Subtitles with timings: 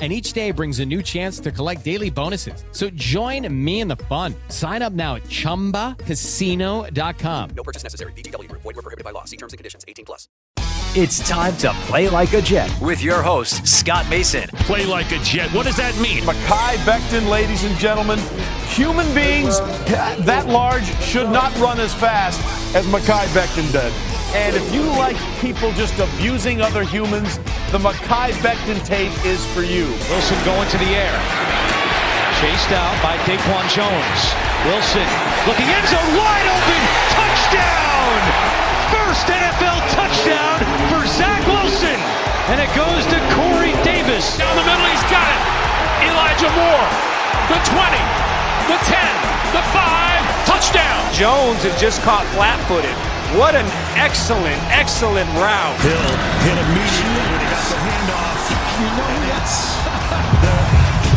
[0.00, 2.62] and each day brings a new chance to collect daily bonuses.
[2.72, 4.34] So join me in the fun.
[4.48, 7.50] Sign up now at ChumbaCasino.com.
[7.56, 8.12] No purchase necessary.
[8.12, 8.52] VGW.
[8.52, 9.24] Void were prohibited by law.
[9.24, 9.86] See terms and conditions.
[9.88, 10.28] 18 plus.
[10.98, 14.48] It's time to play like a Jet with your host, Scott Mason.
[14.60, 15.52] Play like a Jet.
[15.52, 16.22] What does that mean?
[16.22, 18.18] Mekhi Becton, ladies and gentlemen.
[18.68, 19.58] Human beings
[20.24, 22.40] that large should not run as fast
[22.74, 24.15] as Mekhi Becton did.
[24.34, 27.38] And if you like people just abusing other humans,
[27.70, 29.86] the Mekhi Becton tape is for you.
[30.10, 31.16] Wilson going to the air.
[32.42, 34.20] Chased out by Daquan Jones.
[34.66, 35.08] Wilson
[35.46, 36.82] looking end zone wide open.
[37.14, 38.18] Touchdown!
[38.92, 40.58] First NFL touchdown
[40.90, 41.96] for Zach Wilson.
[42.50, 44.36] And it goes to Corey Davis.
[44.36, 45.42] Down the middle, he's got it.
[46.12, 46.88] Elijah Moore.
[47.48, 47.98] The 20,
[48.68, 49.00] the 10,
[49.54, 50.46] the 5.
[50.46, 51.14] Touchdown.
[51.14, 53.15] Jones had just caught flat footed.
[53.34, 53.66] What an
[53.98, 55.76] excellent, excellent route.
[55.82, 55.98] Hill
[56.46, 58.38] hit immediately when he got the handoff.
[58.78, 59.74] You know that's
[60.46, 60.54] the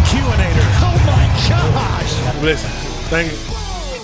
[0.10, 0.68] Q-inator.
[0.82, 2.42] Oh my gosh.
[2.42, 2.70] Listen,
[3.10, 3.59] thank you.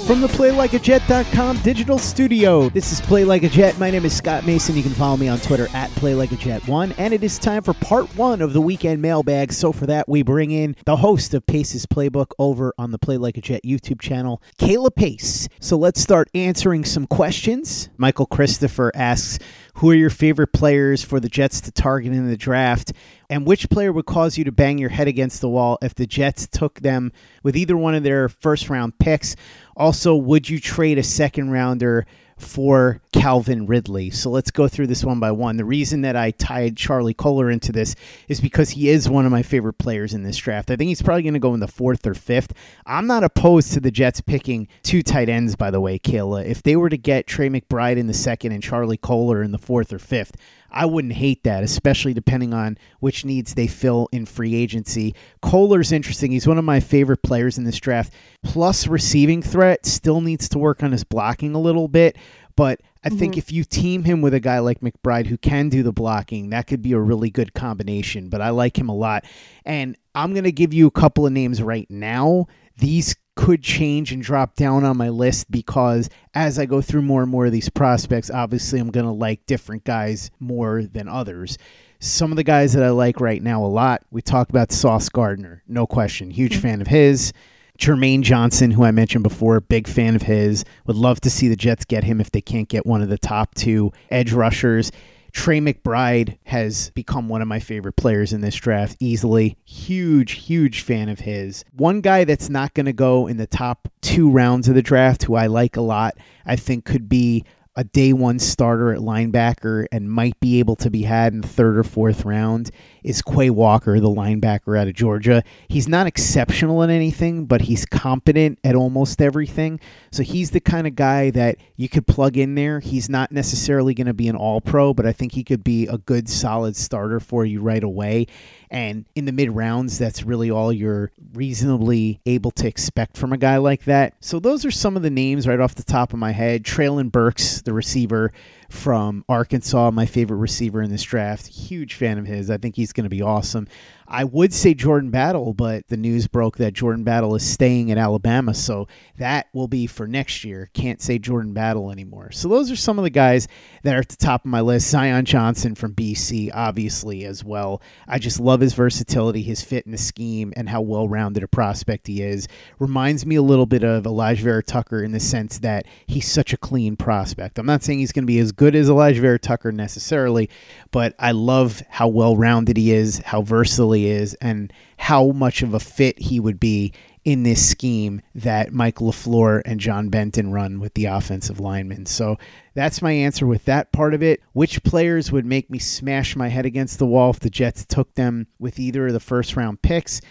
[0.06, 3.80] From the PlayLikeAJet.com digital studio, this is Play Like a Jet.
[3.80, 4.76] My name is Scott Mason.
[4.76, 6.94] You can follow me on Twitter at PlayLikeAJet1.
[7.00, 9.52] And it is time for part one of the weekend mailbag.
[9.52, 13.18] So for that, we bring in the host of Pace's Playbook over on the Play
[13.18, 15.50] Like a Jet YouTube channel, Kayla Pace.
[15.60, 17.90] So let's start answering some questions.
[17.98, 19.40] Michael Christopher asks,
[19.80, 22.94] who are your favorite players for the Jets to target in the draft?
[23.30, 26.06] And which player would cause you to bang your head against the wall if the
[26.06, 27.12] Jets took them
[27.44, 29.36] with either one of their first round picks?
[29.76, 32.06] Also, would you trade a second rounder
[32.38, 34.10] for Calvin Ridley?
[34.10, 35.58] So let's go through this one by one.
[35.58, 37.96] The reason that I tied Charlie Kolar into this
[38.28, 40.72] is because he is one of my favorite players in this draft.
[40.72, 42.54] I think he's probably going to go in the fourth or fifth.
[42.86, 46.46] I'm not opposed to the Jets picking two tight ends, by the way, Kayla.
[46.46, 49.58] If they were to get Trey McBride in the second and Charlie Kolar in the
[49.58, 50.36] fourth or fifth,
[50.76, 55.16] I wouldn't hate that, especially depending on which needs they fill in free agency.
[55.42, 56.32] Kolar's interesting.
[56.32, 58.14] He's one of my favorite players in this draft.
[58.44, 62.18] Plus, receiving threat still needs to work on his blocking a little bit.
[62.58, 63.40] But I think Mm-hmm.
[63.40, 66.68] if you team him with a guy like McBride who can do the blocking, that
[66.68, 68.30] could be a really good combination.
[68.30, 69.26] But I like him a lot.
[69.66, 72.48] And I'm going to give you a couple of names right now.
[72.78, 77.22] These could change and drop down on my list because as I go through more
[77.22, 81.58] and more of these prospects, obviously I'm going to like different guys more than others.
[82.00, 85.10] Some of the guys that I like right now a lot, we talked about Sauce
[85.10, 86.62] Gardner, no question, huge hmm.
[86.62, 87.34] fan of his.
[87.78, 90.64] Jermaine Johnson, who I mentioned before, big fan of his.
[90.86, 93.18] Would love to see the Jets get him if they can't get one of the
[93.18, 94.94] top two edge rushers.
[95.36, 99.58] Trey McBride has become one of my favorite players in this draft easily.
[99.66, 101.66] Huge, huge fan of his.
[101.74, 105.24] One guy that's not going to go in the top two rounds of the draft,
[105.24, 106.16] who I like a lot,
[106.46, 107.44] I think could be
[107.76, 111.48] a day one starter at linebacker and might be able to be had in the
[111.48, 112.72] third or fourth round
[113.04, 115.44] is Quay Walker, the linebacker out of Georgia.
[115.68, 119.80] He's not exceptional at anything, but he's competent at almost everything.
[120.12, 122.80] So he's the kind of guy that you could plug in there.
[122.80, 125.86] He's not necessarily going to be an all pro, but I think he could be
[125.88, 128.28] a good, solid starter for you right away.
[128.70, 133.38] And in the mid rounds, that's really all you're reasonably able to expect from a
[133.38, 134.14] guy like that.
[134.20, 136.64] So those are some of the names right off the top of my head.
[136.64, 138.32] Treylon Burks, the receiver
[138.76, 141.48] from Arkansas, my favorite receiver in this draft.
[141.48, 142.50] Huge fan of his.
[142.50, 143.68] I think he's going to be awesome.
[144.08, 147.98] I would say Jordan Battle, but the news broke that Jordan Battle is staying at
[147.98, 150.70] Alabama, so that will be for next year.
[150.74, 152.32] Can't say Jordan Battle anymore.
[152.32, 153.48] So those are some of the guys
[153.82, 154.90] that are at the top of my list.
[154.90, 157.82] Zion Johnson from BC, obviously, as well.
[158.08, 161.48] I just love his versatility, his fit in the scheme, and how well rounded a
[161.48, 162.48] prospect he is.
[162.78, 166.58] Reminds me a little bit of Alijah Vera-Tucker in the sense that he's such a
[166.58, 167.58] clean prospect.
[167.58, 170.50] I'm not saying he's going to be as good as Alijah Vera-Tucker necessarily,
[170.92, 175.62] but I love how well rounded he is, how versatile he is, and how much
[175.62, 176.94] of a fit he would be
[177.26, 182.06] in this scheme that Mike LaFleur and John Benton run with the offensive linemen.
[182.06, 182.38] So
[182.76, 184.42] that's my answer with that part of it.
[184.54, 188.14] Which players would make me smash my head against the wall if the Jets took
[188.14, 190.22] them with either of the first round picks?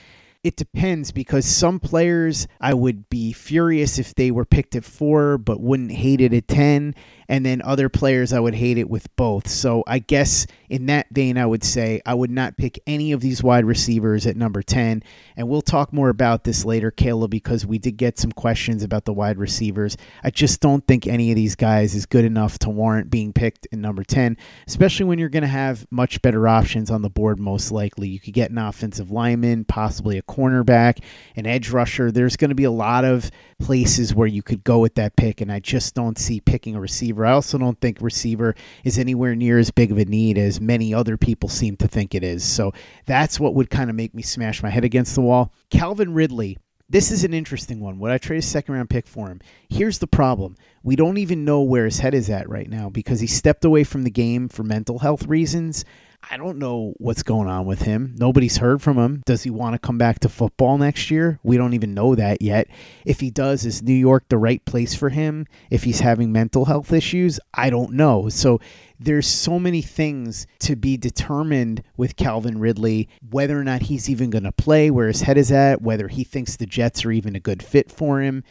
[0.44, 5.38] it depends because some players I would be furious if they were picked at four,
[5.38, 6.94] but wouldn't hate it at 10
[7.28, 9.48] and then other players I would hate it with both.
[9.48, 13.20] So I guess in that vein, I would say I would not pick any of
[13.20, 15.02] these wide receivers at number 10.
[15.36, 19.04] And we'll talk more about this later, Kayla, because we did get some questions about
[19.04, 19.96] the wide receivers.
[20.22, 23.66] I just don't think any of these guys is good enough to warrant being picked
[23.66, 24.36] in number 10,
[24.66, 28.08] especially when you're going to have much better options on the board, most likely.
[28.08, 30.98] You could get an offensive lineman, possibly a cornerback,
[31.36, 32.10] an edge rusher.
[32.10, 33.30] There's going to be a lot of
[33.60, 36.80] places where you could go with that pick, and I just don't see picking a
[36.80, 37.13] receiver.
[37.22, 40.94] I also don't think receiver is anywhere near as big of a need as many
[40.94, 42.44] other people seem to think it is.
[42.44, 42.72] So
[43.06, 45.52] that's what would kind of make me smash my head against the wall.
[45.70, 46.58] Calvin Ridley.
[46.88, 47.99] This is an interesting one.
[47.99, 49.40] Would I trade a second round pick for him?
[49.70, 50.55] Here's the problem.
[50.82, 53.84] We don't even know where his head is at right now because he stepped away
[53.84, 55.84] from the game for mental health reasons.
[56.30, 58.14] I don't know what's going on with him.
[58.18, 59.22] Nobody's heard from him.
[59.26, 61.38] Does he want to come back to football next year?
[61.42, 62.68] We don't even know that yet.
[63.04, 65.46] If he does, is New York the right place for him?
[65.70, 68.28] If he's having mental health issues, I don't know.
[68.28, 68.60] So
[68.98, 74.30] there's so many things to be determined with Calvin Ridley, whether or not he's even
[74.30, 77.36] going to play, where his head is at, whether he thinks the Jets are even
[77.36, 78.44] a good fit for him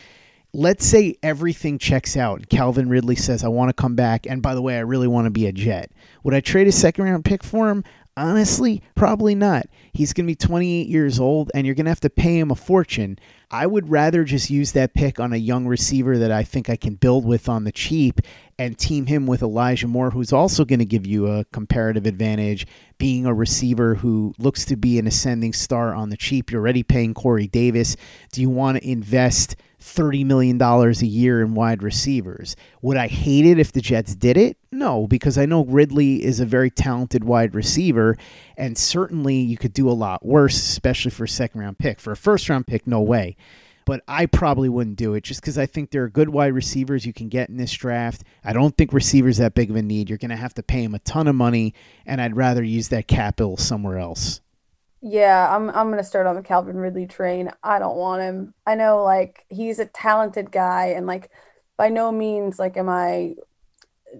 [0.54, 2.48] let's say everything checks out.
[2.48, 4.28] Calvin Ridley says, I want to come back.
[4.28, 5.92] And by the way, I really want to be a Jet.
[6.24, 7.84] Would I trade a second round pick for him?
[8.16, 9.66] Honestly, probably not.
[9.92, 12.52] He's going to be 28 years old and you're going to have to pay him
[12.52, 13.18] a fortune.
[13.50, 16.76] I would rather just use that pick on a young receiver that I think I
[16.76, 18.22] can build with on the cheap
[18.60, 22.68] and team him with Elijah Moore, who's also going to give you a comparative advantage,
[23.00, 26.52] being a receiver who looks to be an ascending star on the cheap.
[26.52, 27.96] You're already paying Corey Davis.
[28.32, 29.56] Do you want to invest?
[29.84, 32.56] $30 million a year in wide receivers.
[32.82, 34.58] Would I hate it if the Jets did it?
[34.84, 38.18] No, because I know Ridley is a very talented wide receiver,
[38.58, 42.02] and certainly you could do a lot worse, especially for a second round pick.
[42.02, 43.38] For a first round pick, no way.
[43.86, 47.06] But I probably wouldn't do it just because I think there are good wide receivers
[47.06, 48.26] you can get in this draft.
[48.44, 50.10] I don't think receivers that big of a need.
[50.10, 51.74] You're going to have to pay him a ton of money,
[52.06, 54.42] and I'd rather use that capital somewhere else.
[55.00, 57.52] Yeah, I'm I'm gonna start on the Calvin Ridley train.
[57.64, 58.54] I don't want him.
[58.66, 61.30] I know like he's a talented guy and like
[61.78, 63.36] by no means like am I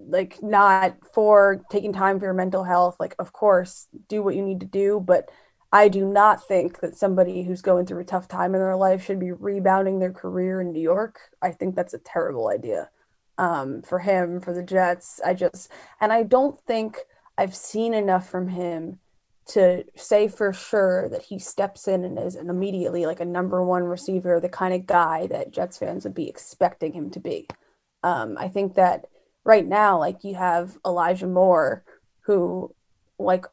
[0.08, 2.96] like not for taking time for your mental health.
[2.98, 5.30] Like of course, do what you need to do, but
[5.72, 9.04] I do not think that somebody who's going through a tough time in their life
[9.04, 11.18] should be rebounding their career in New York.
[11.42, 12.90] I think that's a terrible idea.
[13.36, 15.20] Um, for him, for the Jets.
[15.24, 15.68] I just
[16.00, 16.98] and I don't think
[17.36, 19.00] I've seen enough from him
[19.46, 23.62] to say for sure that he steps in and is an immediately like a number
[23.62, 27.46] one receiver, the kind of guy that Jets fans would be expecting him to be.
[28.02, 29.06] Um, I think that
[29.44, 31.84] right now, like you have Elijah Moore,
[32.20, 32.74] who
[33.18, 33.46] like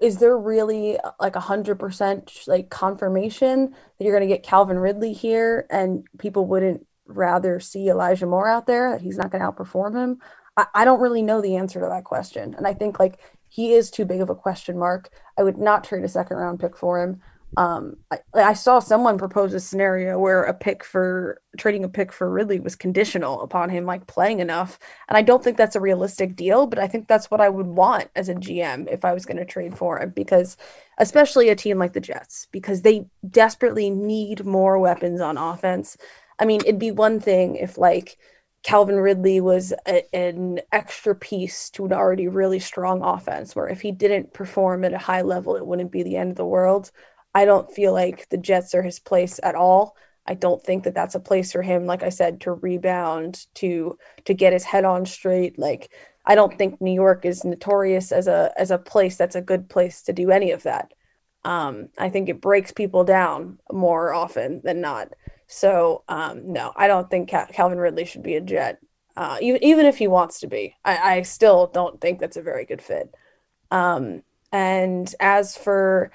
[0.00, 4.78] is there really like a hundred percent like confirmation that you're going to get Calvin
[4.78, 9.42] Ridley here and people wouldn't rather see Elijah Moore out there that he's not going
[9.42, 10.18] to outperform him?
[10.56, 13.18] I, I don't really know the answer to that question, and I think like
[13.48, 15.10] he is too big of a question mark.
[15.38, 17.20] I would not trade a second round pick for him.
[17.56, 22.10] Um, I, I, saw someone propose a scenario where a pick for trading a pick
[22.10, 24.78] for Ridley was conditional upon him like playing enough,
[25.08, 26.66] and I don't think that's a realistic deal.
[26.66, 29.36] But I think that's what I would want as a GM if I was going
[29.36, 30.56] to trade for him, because
[30.98, 35.98] especially a team like the Jets, because they desperately need more weapons on offense.
[36.38, 38.16] I mean, it'd be one thing if like
[38.62, 43.80] Calvin Ridley was a, an extra piece to an already really strong offense, where if
[43.80, 46.92] he didn't perform at a high level, it wouldn't be the end of the world.
[47.34, 49.96] I don't feel like the Jets are his place at all.
[50.26, 53.98] I don't think that that's a place for him, like I said, to rebound, to
[54.24, 55.58] to get his head on straight.
[55.58, 55.90] Like
[56.24, 59.68] I don't think New York is notorious as a as a place that's a good
[59.68, 60.92] place to do any of that.
[61.44, 65.08] Um, I think it breaks people down more often than not.
[65.48, 68.78] So um, no, I don't think Cal- Calvin Ridley should be a Jet.
[69.16, 72.42] Uh, even even if he wants to be, I, I still don't think that's a
[72.42, 73.12] very good fit.
[73.70, 74.22] Um,
[74.52, 76.12] and as for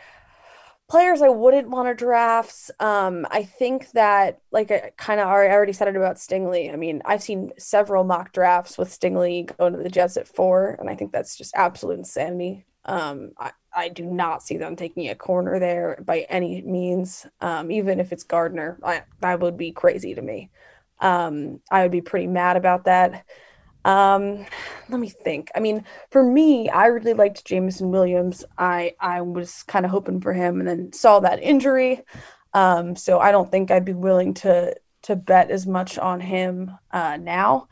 [0.90, 5.74] players I wouldn't want to draft, um, I think that like I kind of already
[5.74, 6.72] said it about Stingley.
[6.72, 10.78] I mean, I've seen several mock drafts with Stingley going to the Jets at four,
[10.80, 12.66] and I think that's just absolute insanity.
[12.86, 17.26] Um, I, I do not see them taking a corner there by any means.
[17.42, 20.50] Um, even if it's Gardner, I, that would be crazy to me.
[21.00, 23.26] Um, I would be pretty mad about that.
[23.88, 24.46] Um,
[24.90, 25.50] let me think.
[25.56, 28.44] I mean, for me, I really liked Jameson Williams.
[28.58, 32.04] I I was kind of hoping for him, and then saw that injury.
[32.54, 36.72] Um, so I don't think I'd be willing to to bet as much on him
[36.92, 37.70] uh, now.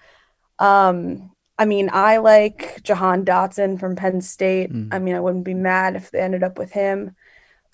[0.57, 4.71] Um, I mean, I like Jahan Dotson from Penn State.
[4.71, 4.93] Mm.
[4.93, 7.13] I mean, I wouldn't be mad if they ended up with him.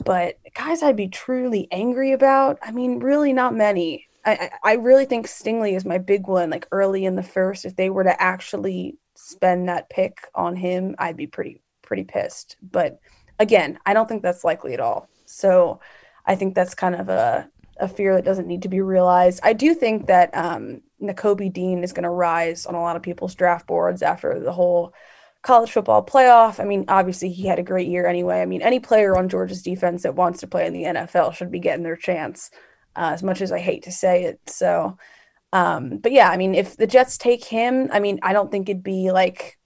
[0.03, 2.57] But guys, I'd be truly angry about.
[2.63, 4.07] I mean, really, not many.
[4.25, 6.50] I, I really think Stingley is my big one.
[6.50, 10.96] Like early in the first, if they were to actually spend that pick on him,
[11.00, 12.58] I'd be pretty pretty pissed.
[12.62, 13.00] But
[13.40, 15.10] again, I don't think that's likely at all.
[15.25, 15.80] So
[16.25, 17.50] I think that's kind of a
[17.80, 19.40] a fear that doesn't need to be realized.
[19.44, 23.34] I do think that um, Dean is going to rise on a lot of people's
[23.34, 24.94] draft boards after the whole
[25.42, 26.60] college football playoff.
[26.60, 28.42] I mean, obviously he had a great year anyway.
[28.42, 31.51] I mean, any player on Georgia's defense that wants to play in the NFL should
[31.51, 32.51] be getting their chance.
[32.95, 34.98] Uh, as much as I hate to say it, so.
[35.53, 38.69] Um, but yeah, I mean, if the Jets take him, I mean, I don't think
[38.69, 39.60] it'd be like,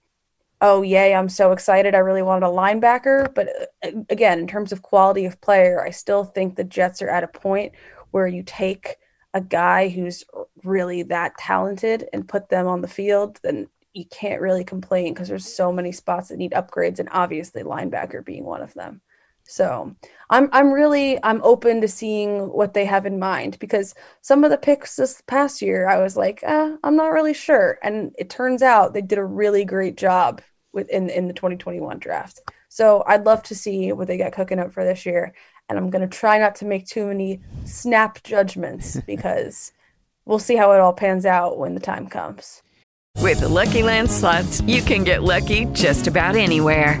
[0.60, 1.94] oh yay, I'm so excited.
[1.94, 3.32] I really wanted a linebacker.
[3.34, 3.48] But
[3.84, 7.24] uh, again, in terms of quality of player, I still think the Jets are at
[7.24, 7.72] a point
[8.10, 8.96] where you take
[9.34, 10.24] a guy who's
[10.64, 15.28] really that talented and put them on the field, then you can't really complain because
[15.28, 19.00] there's so many spots that need upgrades, and obviously linebacker being one of them.
[19.46, 19.94] So
[20.28, 24.50] I'm I'm really I'm open to seeing what they have in mind because some of
[24.50, 28.28] the picks this past year I was like, eh, I'm not really sure, and it
[28.28, 32.40] turns out they did a really great job with in in the 2021 draft.
[32.68, 35.32] So I'd love to see what they got cooking up for this year,
[35.68, 39.72] and I'm gonna try not to make too many snap judgments because
[40.24, 42.62] we'll see how it all pans out when the time comes.
[43.20, 47.00] With the Lucky Land slots, you can get lucky just about anywhere.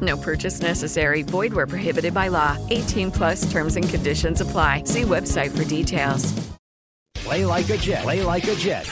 [0.00, 1.22] No purchase necessary.
[1.22, 2.56] Void where prohibited by law.
[2.70, 4.84] 18 plus terms and conditions apply.
[4.84, 6.32] See website for details.
[7.14, 8.02] Play like a Jet.
[8.02, 8.88] Play like a Jet.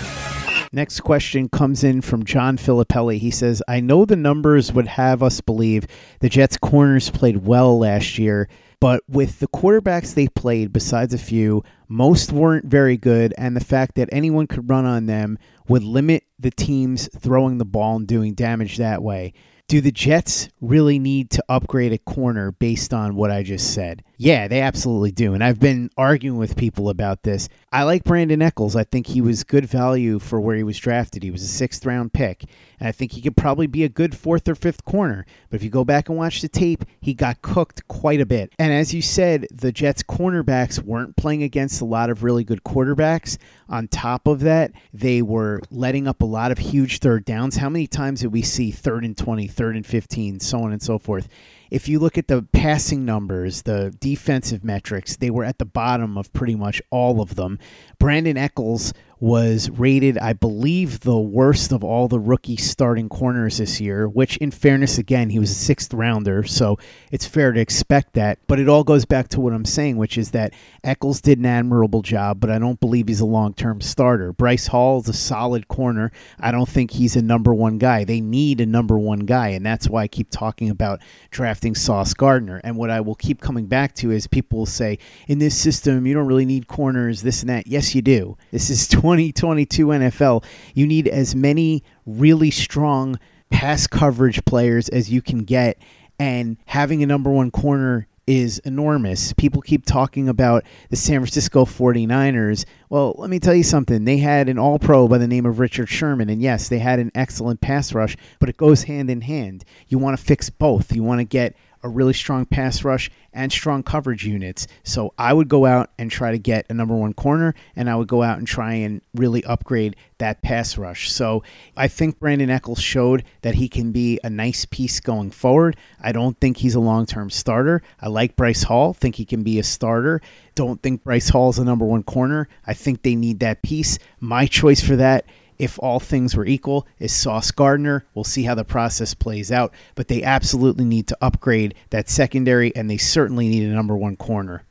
[0.70, 3.18] Next question comes in from John Filippelli.
[3.18, 5.86] He says, I know the numbers would have us believe
[6.20, 8.48] the Jets' corners played well last year,
[8.78, 13.64] but with the quarterbacks they played, besides a few, most weren't very good, and the
[13.64, 15.38] fact that anyone could run on them
[15.68, 19.32] would limit the teams throwing the ball and doing damage that way.
[19.68, 24.02] Do the Jets really need to upgrade a corner based on what I just said?
[24.20, 25.32] Yeah, they absolutely do.
[25.32, 27.48] And I've been arguing with people about this.
[27.70, 28.74] I like Brandin Echols.
[28.74, 31.22] I think he was good value for where he was drafted.
[31.22, 32.44] He was a sixth round pick.
[32.80, 35.24] And I think he could probably be a good fourth or fifth corner.
[35.48, 38.52] But if you go back and watch the tape, he got cooked quite a bit.
[38.58, 42.64] And as you said, the Jets cornerbacks weren't playing against a lot of really good
[42.64, 43.38] quarterbacks.
[43.68, 47.58] On top of that, they were letting up a lot of huge third downs.
[47.58, 50.82] How many times did we see third and 20, third and 15, so on and
[50.82, 51.28] so forth?
[51.70, 56.16] If you look at the passing numbers, the defensive metrics, they were at the bottom
[56.16, 57.58] of pretty much all of them.
[58.00, 63.80] Brandin Echols was rated, I believe, the worst of all the rookie starting corners this
[63.80, 66.78] year, which, in fairness, again, he was a sixth rounder, so
[67.10, 68.38] it's fair to expect that.
[68.46, 71.46] But it all goes back to what I'm saying, which is that Echols did an
[71.46, 74.32] admirable job, but I don't believe he's a long term starter.
[74.32, 76.12] Bryce Hall is a solid corner.
[76.38, 78.04] I don't think he's a number one guy.
[78.04, 82.14] They need a number one guy, and that's why I keep talking about drafting Sauce
[82.14, 82.60] Gardner.
[82.62, 86.06] And what I will keep coming back to is people will say, in this system,
[86.06, 87.66] you don't really need corners, this and that.
[87.66, 88.36] Yes, you do.
[88.52, 90.44] This is 2022 NFL.
[90.74, 93.18] You need as many really strong
[93.50, 95.78] pass coverage players as you can get,
[96.18, 99.32] and having a number one corner is enormous.
[99.32, 102.66] People keep talking about the San Francisco 49ers.
[102.90, 104.04] Well, let me tell you something.
[104.04, 106.28] They had an all pro by the name of Richard Sherman.
[106.28, 109.64] And yes, they had an excellent pass rush, but it goes hand in hand.
[109.88, 110.94] You want to fix both.
[110.94, 114.66] You want to get a really strong pass rush and strong coverage units.
[114.82, 117.96] So I would go out and try to get a number one corner, and I
[117.96, 121.10] would go out and try and really upgrade that pass rush.
[121.10, 121.42] So
[121.76, 125.76] I think Brandin Echols showed that he can be a nice piece going forward.
[126.00, 127.82] I don't think he's a long term starter.
[128.00, 130.20] I like Bryce Hall, think he can be a starter.
[130.54, 132.48] Don't think Bryce Hall is a number one corner.
[132.66, 133.98] I think they need that piece.
[134.18, 135.24] My choice for that
[135.58, 138.04] if all things were equal, is Sauce Gardner.
[138.14, 142.74] We'll see how the process plays out, but they absolutely need to upgrade that secondary,
[142.76, 144.64] and they certainly need a number one corner.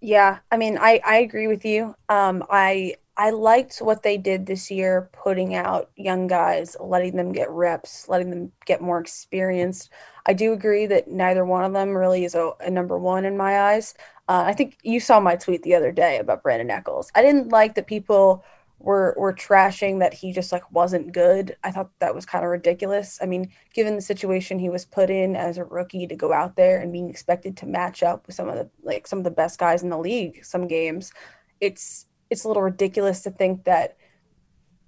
[0.00, 1.94] Yeah, I mean, I I agree with you.
[2.08, 7.32] Um, I I liked what they did this year, putting out young guys, letting them
[7.32, 9.90] get reps, letting them get more experienced.
[10.24, 13.36] I do agree that neither one of them really is a, a number one in
[13.36, 13.94] my eyes.
[14.26, 17.10] Uh, I think you saw my tweet the other day about Brandin Echols.
[17.14, 18.42] I didn't like that people
[18.80, 21.54] were were trashing that he just like wasn't good.
[21.62, 23.18] I thought that was kind of ridiculous.
[23.20, 26.56] I mean, given the situation he was put in as a rookie to go out
[26.56, 29.30] there and being expected to match up with some of the like some of the
[29.30, 31.12] best guys in the league some games,
[31.60, 33.96] it's it's a little ridiculous to think that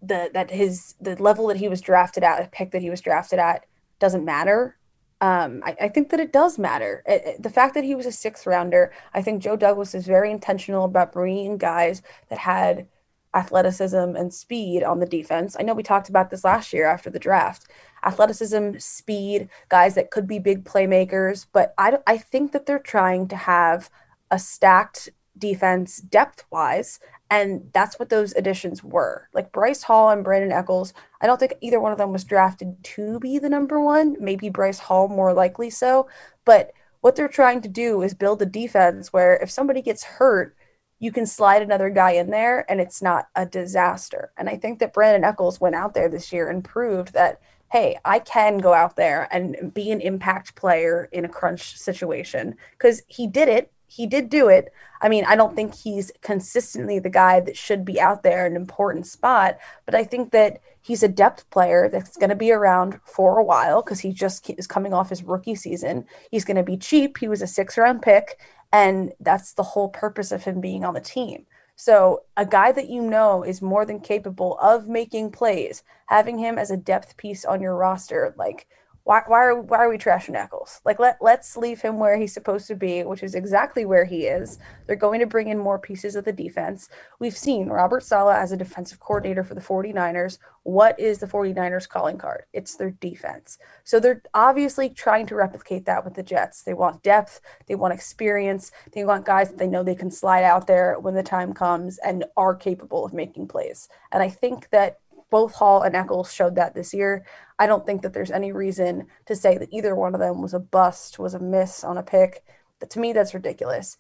[0.01, 3.03] the that his the level that he was drafted at, the pick that he was
[3.03, 3.67] drafted at,
[3.99, 4.79] doesn't matter.
[5.21, 7.05] Um, I, I, think that it does matter.
[7.07, 10.05] It, it, the fact that he was a sixth rounder, I think Joe Douglas is
[10.05, 12.89] very intentional about bringing guys that had
[13.35, 15.57] athleticism and speed on the defense.
[15.59, 17.69] I know we talked about this last year after the draft.
[18.05, 23.29] Athleticism, speed, guys that could be big playmakers, but I, I think that they're trying
[23.29, 23.91] to have
[24.31, 27.01] a stacked defense depth wise.
[27.31, 29.29] And that's what those additions were.
[29.33, 32.85] Like Bryce Hall and Brandin Echols, I don't think either one of them was drafted
[32.85, 34.17] to be the number one.
[34.21, 36.09] Maybe Bryce Hall more likely so.
[36.45, 40.55] But what they're trying to do is build a defense where if somebody gets hurt,
[41.03, 44.31] you can slide another guy in there and it's not a disaster.
[44.37, 47.41] And I think that Brandin Echols went out there this year and proved that,
[47.73, 52.55] hey, I can go out there and be an impact player in a crunch situation
[52.79, 53.73] because he did it.
[53.89, 54.73] He did do it.
[55.01, 58.53] I mean, I don't think he's consistently the guy that should be out there in
[58.53, 62.53] an important spot, but I think that he's a depth player that's going to be
[62.53, 66.05] around for a while because he just is coming off his rookie season.
[66.31, 67.19] He's going to be cheap.
[67.19, 68.39] He was a six round pick,
[68.73, 71.47] and that's the whole purpose of him being on the team.
[71.77, 76.59] So, a guy that you know is more than capable of making plays, having him
[76.59, 78.69] as a depth piece on your roster, like
[79.05, 80.81] why, why are why are we trashing Echols?
[80.85, 84.27] Like let let's leave him where he's supposed to be, which is exactly where he
[84.27, 84.59] is.
[84.87, 86.89] They're going to bring in more pieces of the defense.
[87.19, 90.39] We've seen Robert Saleh as a defensive coordinator for the 49ers.
[90.63, 92.45] What is the 49ers calling card?
[92.53, 93.59] It's their defense.
[93.83, 96.63] So they're obviously trying to replicate that with the Jets.
[96.63, 100.45] They want depth, they want experience, they want guys that they know they can slide
[100.45, 103.89] out there when the time comes and are capable of making plays.
[104.13, 105.01] And I think that
[105.33, 107.25] both Hall and Echols showed that this year.
[107.59, 110.53] I don't think that there's any reason to say that either one of them was
[110.53, 112.45] a bust, was a miss on a pick.
[112.79, 113.97] But to me, that's ridiculous.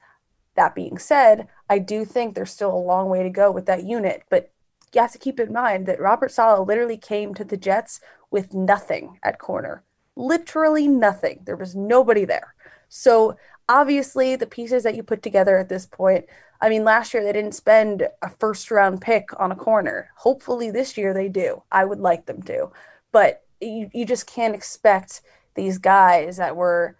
[0.56, 3.84] That being said, I do think there's still a long way to go with that
[3.84, 4.24] unit.
[4.28, 4.52] But
[4.92, 8.52] you have to keep in mind that Robert Saleh literally came to the Jets with
[8.52, 9.84] nothing at corner.
[10.16, 11.40] Literally nothing.
[11.46, 12.54] There was nobody there.
[12.90, 13.38] So
[13.70, 16.26] obviously, the pieces that you put together at this point
[16.62, 20.10] I mean, last year they didn't spend a first round pick on a corner.
[20.16, 21.64] Hopefully this year they do.
[21.72, 22.70] I would like them to.
[23.10, 25.22] But you, you just can't expect
[25.56, 26.96] these guys that were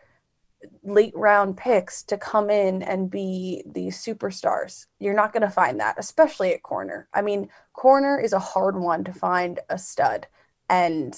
[0.83, 4.87] late round picks to come in and be these superstars.
[4.99, 7.09] You're not going to find that, especially at corner.
[7.15, 10.27] I mean, corner is a hard one to find a stud.
[10.69, 11.17] And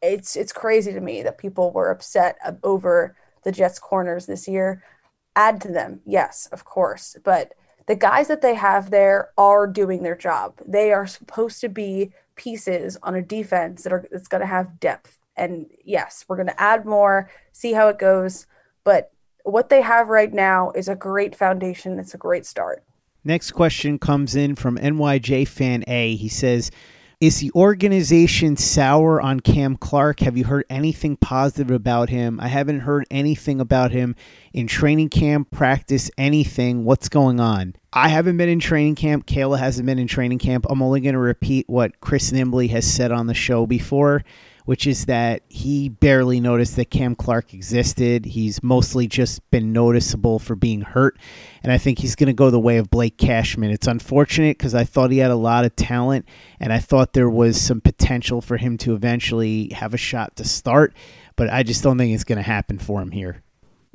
[0.00, 4.82] it's it's crazy to me that people were upset over the Jets corners this year.
[5.36, 7.54] Add to them, yes, of course, but
[7.86, 10.54] the guys that they have there are doing their job.
[10.66, 14.80] They are supposed to be pieces on a defense that are that's going to have
[14.80, 15.18] depth.
[15.36, 18.46] And yes, we're going to add more, see how it goes,
[18.84, 19.10] but
[19.44, 21.98] what they have right now is a great foundation.
[21.98, 22.82] It's a great start.
[23.24, 26.14] Next question comes in from NYJ fan A.
[26.16, 26.70] He says,
[27.24, 30.20] is the organization sour on Cam Clark?
[30.20, 32.38] Have you heard anything positive about him?
[32.38, 34.14] I haven't heard anything about him
[34.52, 36.84] in training camp, practice, anything.
[36.84, 37.76] What's going on?
[37.94, 39.24] I haven't been in training camp.
[39.26, 40.66] Kayla hasn't been in training camp.
[40.68, 44.22] I'm only going to repeat what Chris Nimbley has said on the show before
[44.64, 48.24] which is that he barely noticed that Cam Clark existed.
[48.24, 51.18] He's mostly just been noticeable for being hurt.
[51.62, 53.70] And I think he's going to go the way of Blake Cashman.
[53.70, 56.26] It's unfortunate because I thought he had a lot of talent
[56.60, 60.44] and I thought there was some potential for him to eventually have a shot to
[60.44, 60.94] start.
[61.36, 63.42] But I just don't think it's going to happen for him here.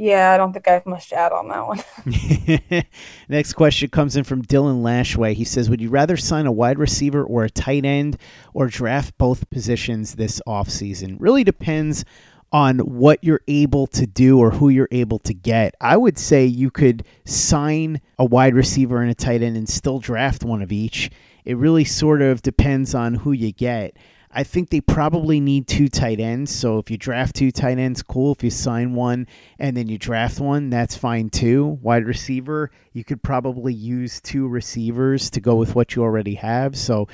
[0.02, 2.84] Yeah, I don't think I have much to add on that one.
[3.30, 5.34] Next question comes in from Dylan Lashway.
[5.34, 8.18] He says, Would you rather sign a wide receiver or a tight end
[8.54, 11.18] or draft both positions this offseason?
[11.20, 12.06] Really depends
[12.54, 15.76] on what you're able to do or who you're able to get.
[15.82, 20.00] I would say you could sign a wide receiver and a tight end and still
[20.00, 21.12] draft one of each.
[21.44, 23.98] It really sort of depends on who you get.
[24.32, 26.54] I think they probably need two tight ends.
[26.54, 28.32] So if you draft two tight ends, cool.
[28.34, 29.26] If you sign one
[29.58, 31.80] and then you draft one, that's fine too.
[31.82, 36.78] Wide receiver, you could probably use two receivers to go with what you already have.
[36.78, 37.08] So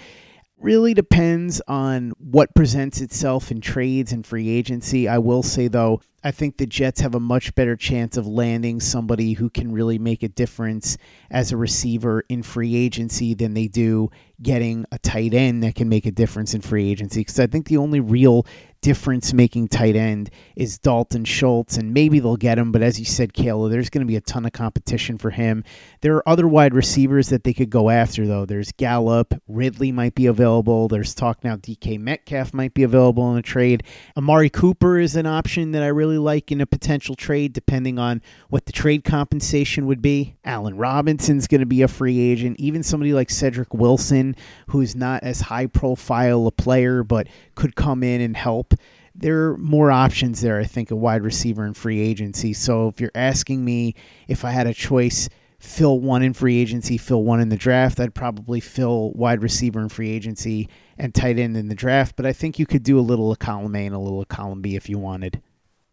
[0.65, 5.07] really depends on what presents itself in trades and free agency.
[5.07, 8.79] I will say though, I think the Jets have a much better chance of landing
[8.79, 10.97] somebody who can really make a difference
[11.29, 14.09] as a receiver in free agency than they do
[14.41, 17.19] getting a tight end that can make a difference in free agency.
[17.19, 18.43] Because I think the only real
[18.85, 22.71] difference making tight end is Dalton Schultz, and maybe they'll get him.
[22.71, 25.63] But as you said, Kayla, there's going to be a ton of competition for him.
[26.01, 28.45] There are other wide receivers that they could go after, though.
[28.45, 30.87] There's Gallup, Ridley might be available.
[30.87, 33.81] There's talk now DK Metcalf might be available in a trade.
[34.15, 38.21] Amari Cooper is an option that I really like in a potential trade, depending on
[38.49, 40.35] what the trade compensation would be.
[40.45, 42.59] Allen Robinson's going to be a free agent.
[42.59, 44.35] Even somebody like Cedric Wilson,
[44.67, 48.74] who's not as high profile a player, but could come in and help
[49.15, 52.53] there are more options there, I think, a wide receiver in free agency.
[52.53, 53.95] So if you're asking me
[54.27, 57.99] if I had a choice, fill one in free agency, fill one in the draft,
[57.99, 62.15] I'd probably fill wide receiver in free agency and tight end in the draft.
[62.15, 64.27] But I think you could do a little of column A and a little of
[64.27, 65.41] column B if you wanted.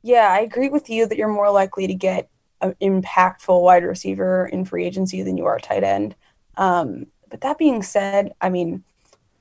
[0.02, 2.28] Yeah, I agree with you that you're more likely to get
[2.60, 6.16] an impactful wide receiver in free agency than you are tight end.
[6.56, 8.84] Um, but that being said, I mean,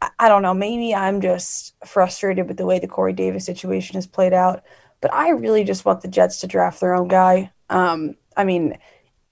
[0.02, 4.08] I don't know, maybe I'm just frustrated with the way the Corey Davis situation has
[4.08, 4.64] played out,
[5.00, 7.52] but I really just want the Jets to draft their own guy.
[7.70, 8.78] Um, I mean,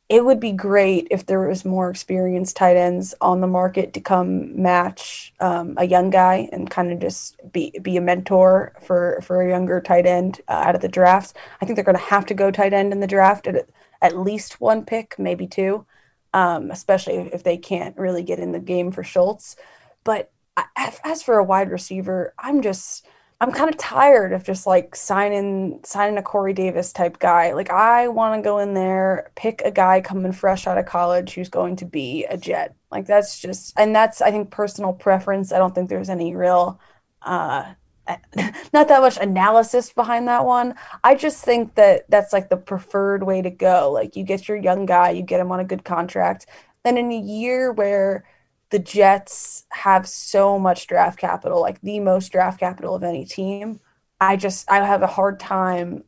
[0.10, 4.02] it would be great if there was more experienced tight ends on the market to
[4.02, 9.20] come match um, a young guy and kind of just be be a mentor for
[9.22, 11.36] for a younger tight end uh, out of the drafts.
[11.62, 13.70] I think they're going to have to go tight end in the draft at
[14.02, 15.86] at least one pick, maybe two,
[16.34, 19.56] um, especially if they can't really get in the game for Schultz.
[20.04, 20.32] But
[21.04, 23.06] as for a wide receiver, I'm just
[23.42, 27.54] I'm kind of tired of just like signing signing a Corey Davis type guy.
[27.54, 31.34] Like I want to go in there, pick a guy coming fresh out of college
[31.34, 32.76] who's going to be a Jet.
[32.92, 35.54] Like that's just and that's I think personal preference.
[35.54, 36.80] I don't think there's any real
[37.22, 37.74] uh
[38.74, 40.76] not that much analysis behind that one.
[41.04, 43.92] I just think that that's like the preferred way to go.
[43.92, 46.48] Like you get your young guy, you get him on a good contract.
[46.84, 48.26] Then in a year where
[48.70, 53.80] the Jets have so much draft capital, like the most draft capital of any team.
[54.22, 56.04] I just I have a hard time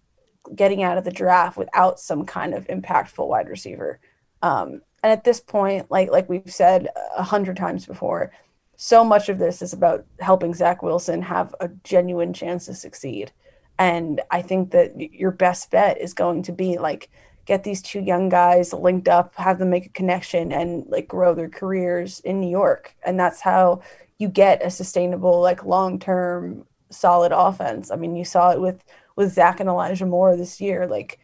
[0.56, 4.00] getting out of the draft without some kind of impactful wide receiver.
[4.42, 8.32] Um, and at this point, like like we've said a hundred times before,
[8.76, 13.32] so much of this is about helping Zach Wilson have a genuine chance to succeed.
[13.80, 17.10] And I think that your best bet is going to be like
[17.46, 21.34] get these two young guys linked up, have them make a connection and like grow
[21.34, 22.96] their careers in New York.
[23.04, 23.82] And that's how
[24.18, 27.92] you get a sustainable, like long term solid offense.
[27.92, 28.84] I mean, you saw it with
[29.16, 30.88] with Zach and Elijah Moore this year.
[30.88, 31.20] Like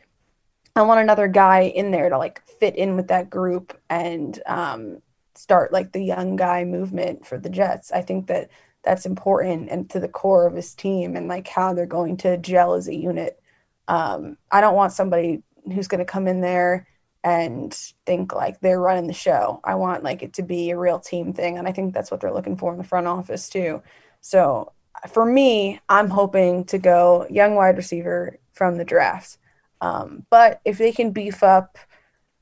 [0.76, 5.02] I want another guy in there to like fit in with that group and um,
[5.36, 7.92] start like the young guy movement for the Jets.
[7.92, 8.50] I think that
[8.84, 12.38] that's important and to the core of his team and like how they're going to
[12.38, 13.40] gel as a unit.
[13.88, 16.88] Um, I don't want somebody who's going to come in there
[17.24, 17.74] and
[18.06, 19.60] think like they're running the show.
[19.64, 22.22] I want like it to be a real team thing, and I think that's what
[22.22, 23.82] they're looking for in the front office too.
[24.22, 24.72] So
[25.10, 29.38] for me, I'm hoping to go young wide receiver from the draft.
[29.82, 31.78] Um, but if they can beef up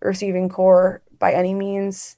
[0.02, 2.16] receiving corps by any means,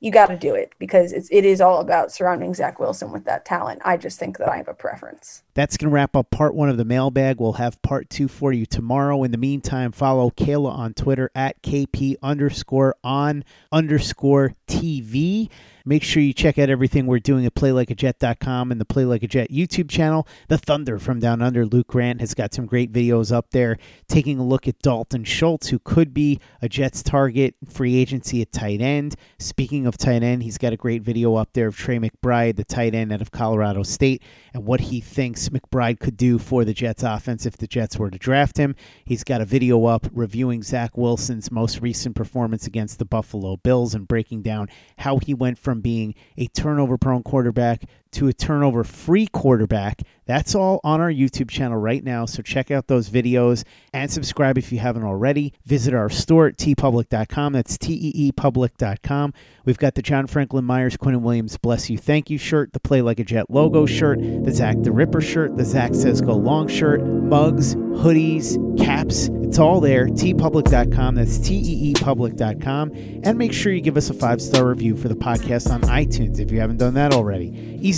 [0.00, 3.24] you got to do it because it's it is all about surrounding Zach Wilson with
[3.24, 3.82] that talent.
[3.84, 5.42] I just think that I have a preference.
[5.54, 7.40] That's going to wrap up part one of the mailbag.
[7.40, 9.24] We'll have part two for you tomorrow.
[9.24, 15.48] In the meantime, follow Kayla on Twitter at KP underscore on underscore TV.
[15.88, 19.26] Make sure you check out everything we're doing at playlikeajet.com and the Play Like a
[19.26, 20.28] Jet YouTube channel.
[20.48, 24.38] The Thunder from Down Under, Luke Grant, has got some great videos up there taking
[24.38, 28.82] a look at Dalton Schultz, who could be a Jets target free agency at tight
[28.82, 29.16] end.
[29.38, 32.64] Speaking of tight end, he's got a great video up there of Trey McBride, the
[32.64, 34.22] tight end out of Colorado State,
[34.52, 38.10] and what he thinks McBride could do for the Jets offense if the Jets were
[38.10, 38.74] to draft him.
[39.06, 43.94] He's got a video up reviewing Zach Wilson's most recent performance against the Buffalo Bills
[43.94, 48.84] and breaking down how he went from being a turnover prone quarterback to a turnover
[48.84, 50.02] free quarterback.
[50.26, 52.26] That's all on our YouTube channel right now.
[52.26, 55.54] So check out those videos and subscribe if you haven't already.
[55.64, 57.54] Visit our store at teepublic.com.
[57.54, 59.32] That's T E E public.com.
[59.64, 63.00] We've got the John Franklin Myers, Quinnen Williams Bless You Thank You shirt, the Play
[63.00, 66.68] Like a Jet logo shirt, the Zach the Ripper shirt, the Zach Says Go Long
[66.68, 69.30] shirt, mugs, hoodies, caps.
[69.42, 70.08] It's all there.
[70.08, 71.14] teepublic.com.
[71.14, 72.92] That's T E E public.com.
[73.24, 76.38] And make sure you give us a five star review for the podcast on iTunes
[76.38, 77.78] if you haven't done that already.
[77.80, 77.97] Easy